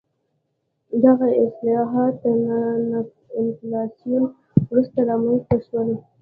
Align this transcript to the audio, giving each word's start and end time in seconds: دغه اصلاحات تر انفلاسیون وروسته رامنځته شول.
دغه 1.03 1.27
اصلاحات 1.45 2.13
تر 2.23 2.35
انفلاسیون 3.41 4.23
وروسته 4.69 4.99
رامنځته 5.09 5.57
شول. 5.65 5.89